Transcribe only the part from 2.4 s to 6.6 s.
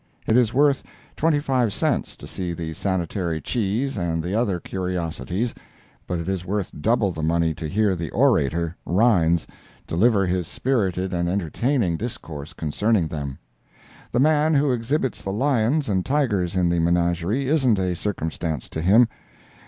the Sanitary cheese and the other curiosities, but it is